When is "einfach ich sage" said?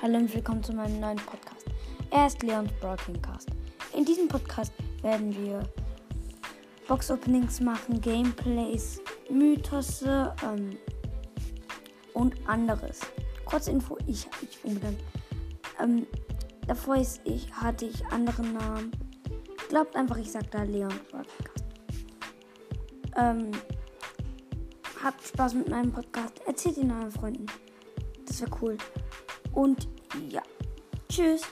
19.96-20.46